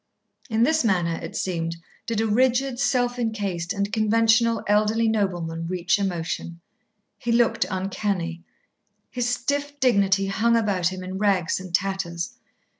In 0.49 0.63
this 0.63 0.83
manner, 0.83 1.19
it 1.21 1.35
seemed, 1.35 1.75
did 2.07 2.21
a 2.21 2.25
rigid, 2.25 2.79
self 2.79 3.19
encased, 3.19 3.71
and 3.71 3.93
conventional 3.93 4.63
elderly 4.65 5.07
nobleman 5.07 5.67
reach 5.67 5.99
emotion. 5.99 6.59
He 7.19 7.31
looked 7.31 7.67
uncanny. 7.69 8.41
His 9.11 9.29
stiff 9.29 9.79
dignity 9.79 10.25
hung 10.25 10.55
about 10.57 10.87
him 10.91 11.03
in 11.03 11.19
rags 11.19 11.59
and 11.59 11.71
tatters. 11.71 12.33